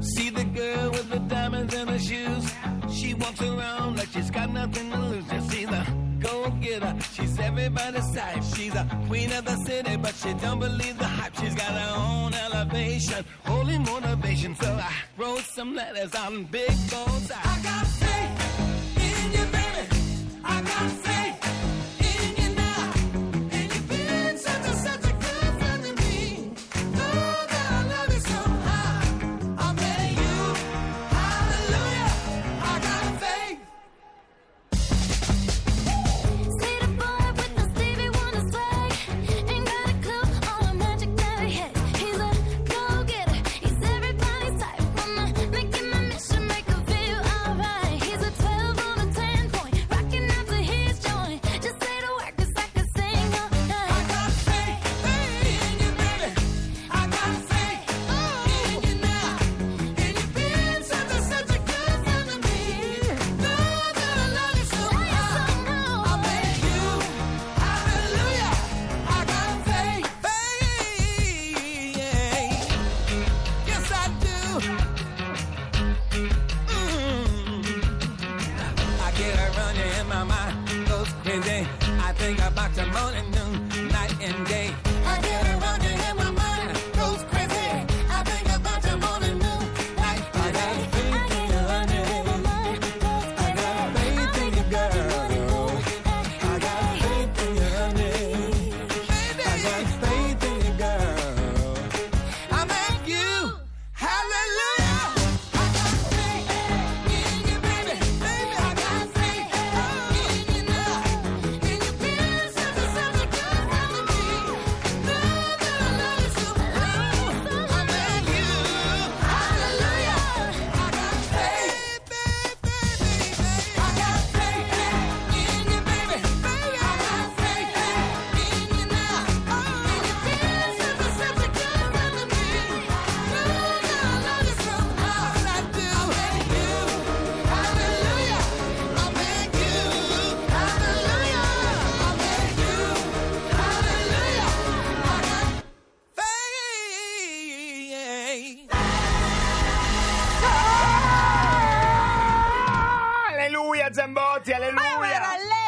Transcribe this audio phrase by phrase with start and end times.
[0.00, 2.52] See the girl with the diamonds in her shoes.
[2.92, 5.24] She walks around like she's got nothing to lose.
[5.28, 5.86] Just see the
[6.18, 6.96] go getter.
[7.12, 8.42] She's everybody's type.
[8.56, 11.36] She's a queen of the city, but she don't believe the hype.
[11.36, 13.24] She's got her own elevation.
[14.62, 17.32] So I wrote some letters on big goals.
[17.34, 19.88] I got faith in you, baby.
[20.44, 21.51] I got faith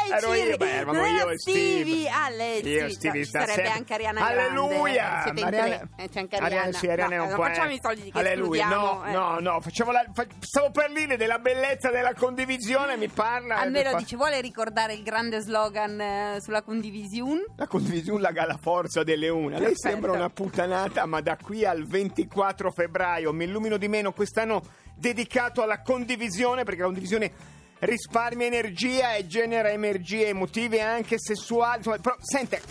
[0.07, 1.59] lei, Ero io, beh, eravamo io e Steve.
[1.81, 2.09] Stevie.
[2.09, 4.93] Ah, lei, Io sì, e Stevie ci sarebbe anche Ariana Alleluia.
[4.93, 5.21] Grande.
[5.23, 5.89] Siete in Ariana- tre.
[5.97, 6.71] Eh, c'è anche Ariana.
[6.73, 7.43] sì, Ariana No, è un non po'.
[7.43, 7.73] facciamo eh.
[7.73, 8.63] i soldi che Alleluia.
[8.65, 9.11] escludiamo, No, eh.
[9.11, 13.57] no, no, facciamo la- fa- stavo per dire della bellezza della condivisione, mi parla.
[13.57, 17.43] Almeno fa- dice, vuole ricordare il grande slogan eh, sulla condivisione?
[17.55, 19.57] La condivisione la la forza delle una.
[19.57, 19.89] Lei Perfetto.
[19.89, 24.61] sembra una puttanata, ma da qui al 24 febbraio mi illumino di meno quest'anno
[24.95, 27.31] dedicato alla condivisione, perché la condivisione
[27.85, 31.81] risparmia energia e genera energie emotive anche sessuali.
[31.83, 32.61] Però, sente,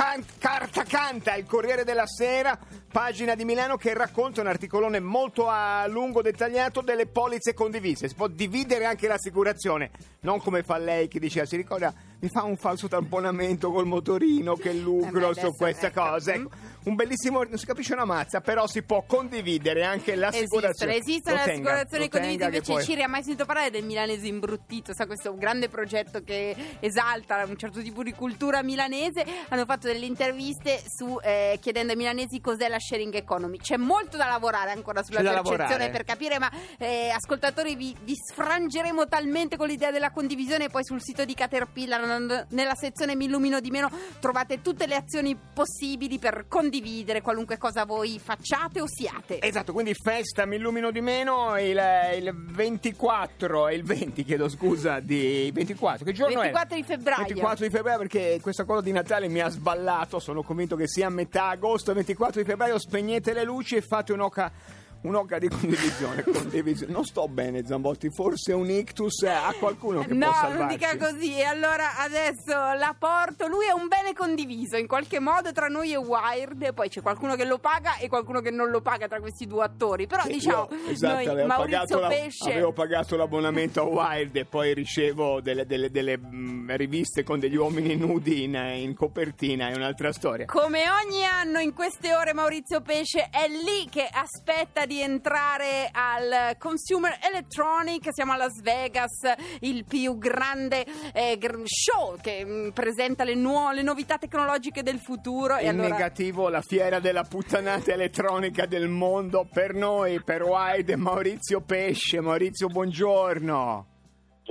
[0.00, 2.58] can- carta canta il Corriere della Sera,
[2.90, 8.08] pagina di Milano che racconta un articolone molto a lungo dettagliato delle polizze condivise.
[8.08, 9.90] Si può dividere anche l'assicurazione,
[10.20, 14.54] non come fa lei che dice, si ricorda, mi fa un falso tamponamento col motorino,
[14.54, 16.00] che lucro Eh beh, su questa ecco.
[16.00, 16.32] cosa.
[16.32, 16.50] Ecco,
[16.84, 20.96] un bellissimo, non si capisce una mazza, però si può condividere anche l'assicurazione.
[20.96, 22.44] Esistono, le assicurazioni condivise.
[22.44, 24.94] Invece, poi- Ciri, ha mai sentito parlare del milanese imbruttito?
[24.94, 29.24] Sa, questo è un grande progetto che esalta un certo tipo di cultura milanese.
[29.48, 33.58] Hanno fatto delle interviste su, eh, chiedendo ai milanesi cos'è la sharing economy.
[33.58, 39.06] C'è molto da lavorare ancora sulla percezione per capire, ma eh, ascoltatori, vi, vi sfrangeremo
[39.06, 40.68] talmente con l'idea della condivisione.
[40.68, 45.36] Poi sul sito di Caterpillar, nella sezione Mi illumino di meno, trovate tutte le azioni
[45.36, 49.40] possibili per condividere qualunque cosa voi facciate o siate.
[49.40, 51.80] Esatto, quindi festa mi illumino di meno il,
[52.16, 56.80] il 24 e il 20, chiedo scusa, di 24, che giorno 24 è?
[56.80, 57.24] di febbraio.
[57.24, 59.48] 24 di febbraio perché questa cosa di Natale mi ha
[59.80, 63.80] sballato, sono convinto che sia a metà agosto, 24 di febbraio, spegnete le luci e
[63.80, 64.52] fate un'oca...
[65.02, 66.92] Un'oca di condivisione, condivisione.
[66.92, 68.10] Non sto bene, Zambotti.
[68.10, 70.58] Forse un ictus eh, a qualcuno che No, può salvarci.
[70.58, 71.38] non dica così.
[71.38, 73.46] E allora adesso la porto.
[73.46, 76.74] Lui è un bene condiviso in qualche modo tra noi e Wired.
[76.74, 79.64] Poi c'è qualcuno che lo paga e qualcuno che non lo paga tra questi due
[79.64, 80.06] attori.
[80.06, 82.50] Però Sì, diciamo, io, esatto, noi, avevo, Maurizio pagato la- Pesce.
[82.52, 87.56] avevo pagato l'abbonamento a Wild e poi ricevo delle, delle- delle, mm, riviste con degli
[87.56, 90.44] uomini nudi in, in copertina, è un'altra storia.
[90.46, 96.56] Come ogni anno in queste ore Maurizio Pesce è lì che aspetta di entrare al
[96.58, 99.20] Consumer Electronic, siamo a Las Vegas,
[99.60, 105.58] il più grande eh, show che mm, presenta le, nuo- le novità tecnologiche del futuro.
[105.58, 105.90] In allora...
[105.90, 112.20] negativo la fiera della puttanata elettronica del mondo per noi, per Wide e Maurizio Pesce.
[112.20, 113.89] Maurizio, buongiorno.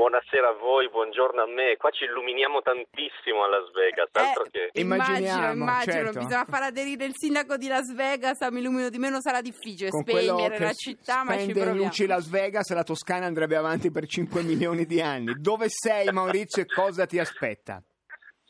[0.04, 1.76] Buonasera a voi, buongiorno a me.
[1.76, 4.80] Qua ci illuminiamo tantissimo a Las Vegas, altro Eh, che...
[4.80, 6.20] immagino, immagino, certo.
[6.20, 10.04] bisogna far aderire il sindaco di Las Vegas Mi illumino di meno sarà difficile Con
[10.04, 11.74] spegnere la città, ma ci proviamo.
[11.84, 15.34] luci Las Vegas, la Toscana andrebbe avanti per 5 milioni di anni.
[15.36, 17.84] Dove sei Maurizio e cosa ti aspetta?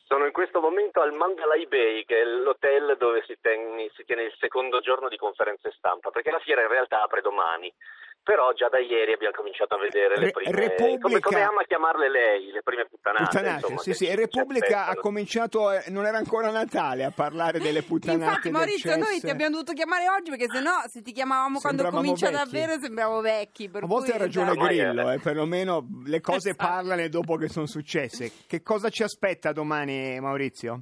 [0.05, 4.21] Sono in questo momento al Mandalay Bay, che è l'hotel dove si, ten- si tiene
[4.25, 7.73] il secondo giorno di conferenze stampa, perché la fiera in realtà apre domani.
[8.21, 10.51] Però già da ieri abbiamo cominciato a vedere Re- le prime...
[10.51, 13.23] Repubblica- Come, come ama chiamarle lei, le prime puttanate.
[13.23, 14.05] Puttanate, insomma, sì, sì.
[14.05, 18.95] E Repubblica ha cominciato, eh, non era ancora Natale, a parlare delle puttanate Infatti, Maurizio,
[18.97, 22.43] noi ti abbiamo dovuto chiamare oggi perché sennò se ti chiamavamo quando Sembravamo comincia vecchi.
[22.51, 23.69] davvero sembriamo vecchi.
[23.69, 24.65] Per A volte ha ragione esatto.
[24.65, 26.67] Grillo, eh, perlomeno le cose Esatto.
[26.71, 28.31] parlano dopo che sono successe.
[28.45, 30.81] Che cosa ci aspetta domani, Maurizio?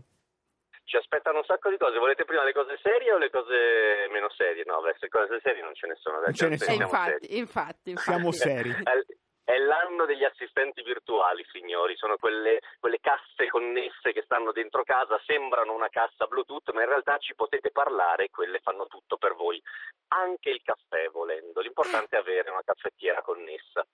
[0.88, 1.98] Ci aspettano un sacco di cose.
[2.00, 4.64] Volete prima le cose serie o le cose meno serie?
[4.66, 6.22] No, beh, se cose serie non ce ne sono.
[6.22, 6.82] Non ce ne sono.
[6.82, 8.10] infatti, infatti, infatti.
[8.10, 8.70] Siamo seri.
[8.88, 9.06] È-
[9.44, 11.96] È l'anno degli assistenti virtuali, signori.
[11.98, 16.88] Sono quelle, quelle casse connesse che stanno dentro casa, sembrano una cassa Bluetooth, ma in
[16.90, 19.62] realtà ci potete parlare e quelle fanno tutto per voi.
[20.10, 21.60] Anche il caffè, volendo.
[21.62, 23.86] L'importante è avere una caffettiera connessa.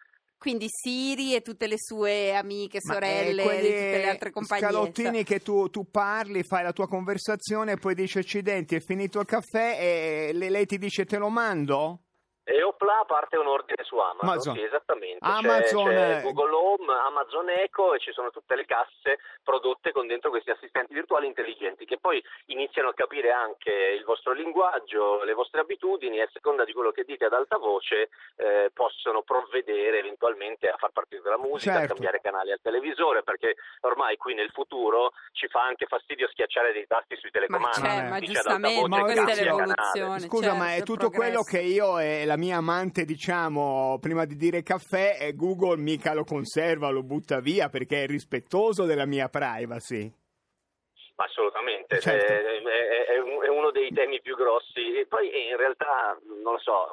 [0.44, 4.62] Quindi Siri e tutte le sue amiche, Ma, eh, sorelle di tutte le altre compagnie.
[4.68, 9.22] scalottini che tu, tu parli, fai la tua conversazione e poi dici accidenti, è finito
[9.22, 12.03] il caffè e le- lei ti dice te lo mando?
[12.84, 14.56] Opla parte un ordine su Amazon, Amazon.
[14.56, 15.20] sì, esattamente.
[15.20, 16.22] C'è- Amazon, c'è, eh.
[16.22, 20.94] Google Home, Amazon Echo e ci sono tutte le casse prodotte con dentro questi assistenti
[20.94, 26.24] virtuali intelligenti che poi iniziano a capire anche il vostro linguaggio, le vostre abitudini e
[26.24, 30.92] a seconda di quello che dite ad alta voce eh, possono provvedere eventualmente a far
[30.92, 31.94] partire la musica, a Certo.
[31.94, 36.86] cambiare canali al televisore perché ormai qui nel futuro ci fa anche fastidio schiacciare dei
[36.88, 37.80] tasti sui telecomandi.
[37.82, 39.66] Ma, c'è, ma giustamente, Maurizio, questa è canale.
[39.66, 40.20] l'evoluzione.
[40.20, 41.58] Scusa, certo, ma è il tutto quello progresso.
[41.58, 46.24] che io e la mia amante diciamo prima di dire caffè e Google mica lo
[46.24, 50.12] conserva, lo butta via perché è rispettoso della mia privacy.
[51.16, 52.26] Assolutamente, Certo.
[52.34, 54.98] è, è- è un- è uno dei temi più grossi.
[54.98, 56.88] E poi eh, in realtà, non lo so,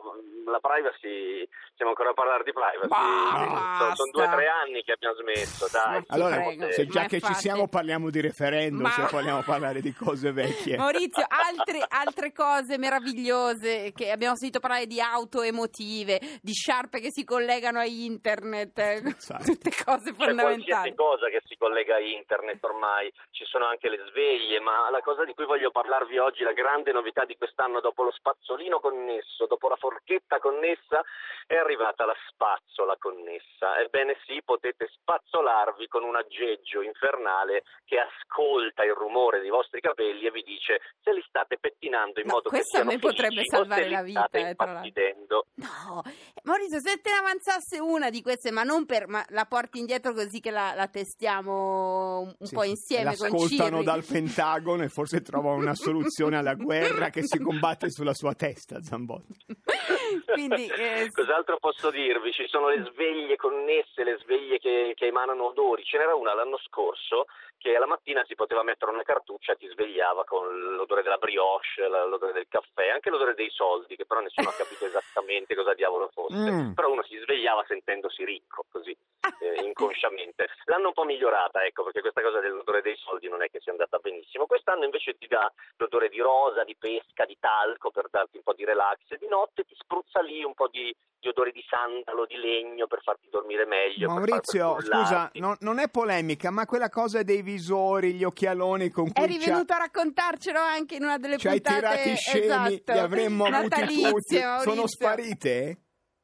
[0.44, 2.86] la privacy, stiamo ancora a parlare di privacy.
[2.86, 4.36] Bah, sono, due o basta.
[4.36, 6.02] tre anni che abbiamo smesso, dai.
[6.08, 6.70] Allora, prego.
[6.70, 10.32] se già che ci infatti- siamo parliamo di referendum, Ma- se vogliamo parlare di cose
[10.32, 10.76] vecchie.
[10.76, 17.10] Maurizio, altre, altre cose meravigliose che abbiamo sentito parlare di auto emotive, di sciarpe che
[17.10, 19.44] si collegano a internet, eh, Esatto.
[19.44, 20.94] tutte cose C'è qualsiasi fondamentali.
[20.94, 25.24] cosa che si collega a internet ormai, ci sono anche le sveglie, ma la cosa
[25.24, 29.68] di cui voglio parlarvi oggi, la grande novità di quest'anno dopo lo spazzolino connesso, dopo
[29.68, 31.02] la forchetta connessa,
[31.46, 33.78] è arrivata la spazzola connessa.
[33.78, 40.26] Ebbene sì, potete spazzolarvi con un aggeggio infernale che ascolta il rumore dei vostri capelli
[40.26, 43.54] e vi dice se li state pettinando in No, modo che siano me potrebbe felici
[43.54, 45.16] o salvare la vita, state eh.
[45.54, 46.02] No,
[46.44, 50.12] Maurizio, se te ne avanzasse una di queste, ma non per, ma la porti indietro
[50.12, 52.70] così che la, la testiamo un, Sì, po' sì.
[52.70, 57.90] insieme con L'ascoltano Dal Pentagono e forse trovano una soluzione alla guerra che si combatte
[57.90, 59.44] sulla sua testa, Zambotti.
[60.32, 61.10] Quindi, eh.
[61.12, 62.32] Cos'altro posso dirvi?
[62.32, 65.84] Ci sono le sveglie connesse, le sveglie che, che emanano odori.
[65.84, 67.26] Ce n'era una l'anno scorso
[67.60, 71.86] che alla mattina si poteva mettere una cartuccia e ti svegliava con l'odore della brioche,
[71.86, 76.08] l'odore del caffè, anche l'odore dei soldi, che però nessuno ha capito esattamente cosa diavolo
[76.08, 76.50] fosse.
[76.50, 76.72] Mm.
[76.72, 78.96] Però uno si svegliava sentendosi ricco, così,
[79.40, 80.48] eh, inconsciamente.
[80.64, 83.72] L'hanno un po' migliorata, ecco, perché questa cosa dell'odore dei soldi non è che sia
[83.72, 84.46] andata benissimo.
[84.46, 88.54] Quest'anno invece ti dà l'odore di rosa, di pesca, di talco per darti un po'
[88.54, 92.26] di relax e di notte ti spruzza lì un po' di, di odore di sandalo,
[92.26, 94.08] di legno per farti dormire meglio.
[94.08, 95.40] Maurizio, scusa, cullarti.
[95.40, 99.72] non, non è polemica, ma quella cosa dei visori, gli occhialoni con cui Eri venuto
[99.72, 103.80] a raccontarcelo anche in una delle ci hai puntate tirati scemi, esatto, li avremmo avuti
[103.80, 104.00] tutti.
[104.00, 104.58] Maurizio.
[104.60, 105.78] Sono sparite?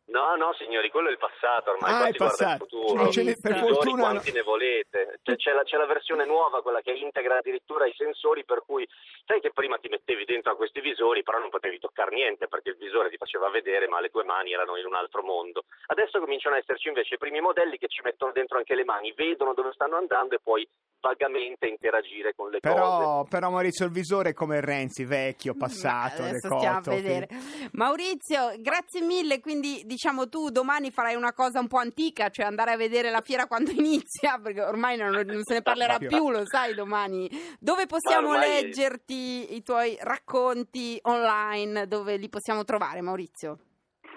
[0.07, 2.65] No, no, signori, quello è il passato, ormai Ah, qua è si guarda il passato.
[2.67, 3.03] futuro.
[3.03, 4.09] Non ce ne- per Visori fortuna no.
[4.11, 5.19] quanti ne volete.
[5.23, 8.87] C'è, c'è la, c'è la versione nuova, quella che integra addirittura i sensori, per cui
[9.27, 12.71] sai che prima ti mettevi dentro a questi visori, però non potevi toccare niente perché
[12.71, 15.65] il visore ti faceva vedere, ma le tue mani erano in un altro mondo.
[15.87, 19.13] Adesso cominciano ad esserci invece i primi modelli che ci mettono dentro anche le mani,
[19.13, 20.67] vedono dove stanno andando e puoi
[21.01, 22.75] vagamente interagire con le cose.
[22.75, 26.91] Però, però Maurizio, il visore è come Renzi, vecchio, passato, Ma adesso stiamo a decotto,
[26.91, 27.29] vedere.
[27.73, 29.41] Maurizio, grazie mille.
[29.41, 33.23] Quindi, diciamo, tu domani farai una cosa un po' antica, cioè andare a vedere la
[33.23, 37.29] fiera quando inizia, perché ormai non, non se ne parlerà più, lo sai, domani.
[37.59, 41.89] Dove possiamo ormai- leggerti i tuoi racconti online?
[41.89, 43.59] Dove li possiamo trovare, Maurizio?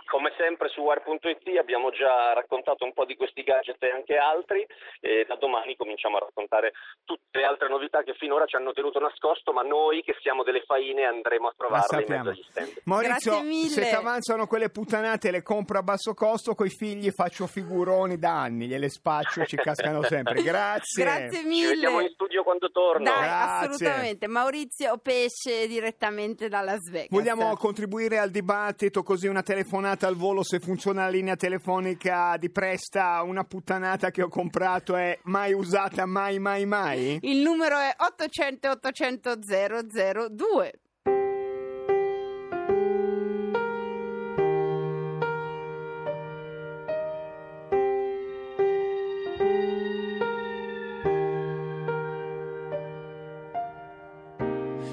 [0.09, 4.65] Come sempre su Wire.it abbiamo già raccontato un po' di questi gadget e anche altri
[4.99, 6.73] e da domani cominciamo a raccontare
[7.05, 10.63] tutte le altre novità che finora ci hanno tenuto nascosto, ma noi che siamo delle
[10.65, 12.81] faine andremo a La trovarle in mezzo agli stand.
[12.85, 13.33] Maurizio,
[13.69, 18.41] se ti avanzano quelle puttanate le compro a basso costo, coi figli faccio figuroni da
[18.41, 20.41] anni, gliele spaccio, ci cascano sempre.
[20.49, 21.03] Grazie.
[21.03, 21.69] Grazie Ci mille.
[21.69, 23.03] vediamo in studio quando torno.
[23.03, 23.67] Dai, Grazie.
[23.67, 24.27] assolutamente.
[24.27, 27.09] Maurizio Pesce direttamente da Las Vegas.
[27.09, 32.49] Vogliamo contribuire al dibattito così una telefonata al volo se funziona la linea telefonica di
[32.49, 37.19] Presta, una puttanata che ho comprato è mai usata mai mai mai?
[37.21, 40.71] Il numero è 800 800 002.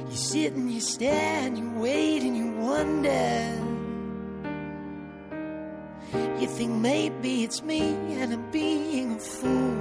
[0.09, 3.66] You sit and you stare and you wait and you wonder.
[6.57, 7.81] Think maybe it's me
[8.19, 9.77] and I'm being a fool.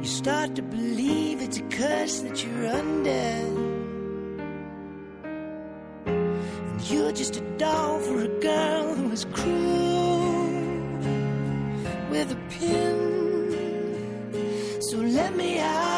[0.00, 3.10] You start to believe it's a curse that you're under.
[6.06, 10.46] And you're just a doll for a girl who is cruel
[12.10, 12.98] with a pin.
[14.80, 15.97] So let me out,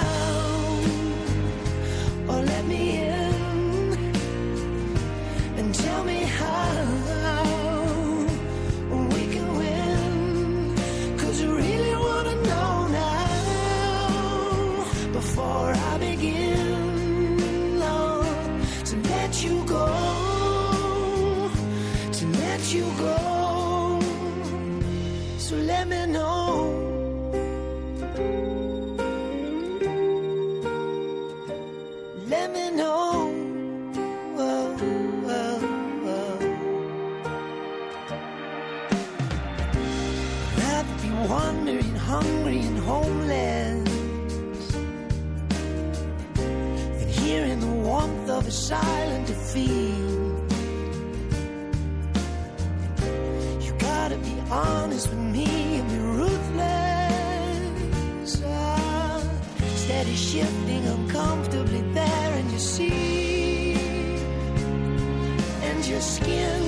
[41.31, 43.89] wandering, hungry, and homeless
[47.01, 49.95] And here in the warmth of a silent defeat.
[53.65, 56.73] You gotta be honest with me and be ruthless.
[58.45, 59.23] Ah,
[59.77, 63.75] steady shifting uncomfortably there and you see,
[65.69, 66.63] and your skin.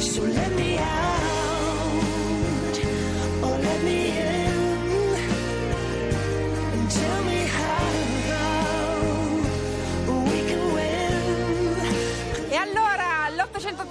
[0.00, 1.33] So let me out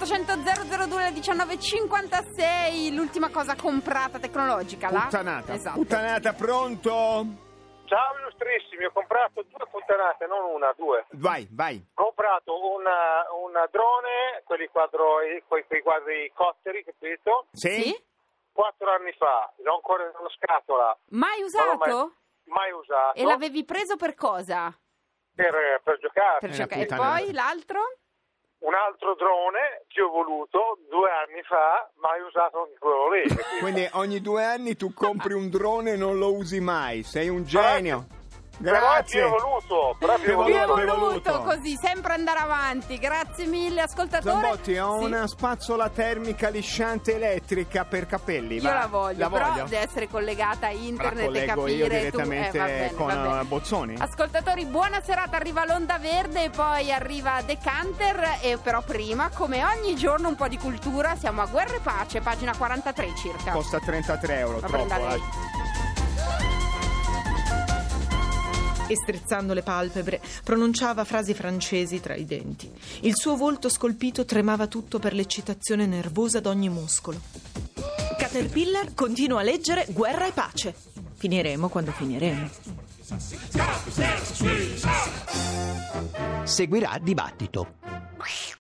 [0.04, 0.36] 800
[0.84, 5.00] 002 alle 19.56, l'ultima cosa comprata tecnologica, la?
[5.08, 5.78] Puttanata, Esatto.
[5.78, 6.90] puttanata, pronto?
[7.86, 11.06] Ciao illustrissimi, ho comprato due puttanate, non una, due.
[11.12, 11.82] Vai, vai.
[11.94, 17.46] Ho comprato una, una drone, quelli quadro, quei, quei quadricotteri, capito?
[17.52, 17.70] Sì?
[17.82, 18.04] Sì?
[18.52, 21.76] Quattro anni fa, l'ho ancora nella scatola, Mai usato?
[22.44, 24.70] mai, mai usato, E l'avevi preso per cosa?
[25.34, 26.38] per, per giocare.
[26.40, 26.82] Per giocare.
[26.82, 27.80] E una poi l'altro?
[28.64, 33.22] Un altro drone che ho voluto due anni fa, mai usato anche quello lì.
[33.60, 37.02] Quindi ogni due anni tu compri un drone e non lo usi mai.
[37.02, 38.13] Sei un genio.
[38.62, 39.22] Però è Grazie.
[39.98, 40.80] però più Più Voluto, evoluto.
[40.82, 41.42] evoluto, evoluto.
[41.42, 42.98] così, sempre andare avanti.
[42.98, 44.32] Grazie mille, ascoltatore.
[44.40, 45.04] Zambotti, ho Sì.
[45.04, 48.56] una spazzola termica lisciante elettrica per capelli.
[48.56, 48.74] Io va?
[48.74, 49.64] la voglio, La però voglio.
[49.64, 51.90] deve essere collegata a La internet e collego capire io tu.
[51.94, 53.94] direttamente Eh, va bene, con eh, Bozzoni.
[53.98, 59.96] Ascoltatori, buona serata, arriva l'onda verde e poi arriva Decanter e però prima, come ogni
[59.96, 63.50] giorno, un po' di cultura, siamo a Guerra e Pace, pagina 43 circa.
[63.52, 64.94] Costa 33 euro, La troppo.
[68.86, 72.70] E strizzando le palpebre pronunciava frasi francesi tra i denti.
[73.00, 77.20] Il suo volto scolpito tremava tutto per l'eccitazione nervosa d'ogni muscolo.
[78.18, 80.74] Caterpillar continua a leggere Guerra e pace.
[81.14, 82.50] Finiremo quando finiremo.
[86.44, 87.74] Seguirà dibattito.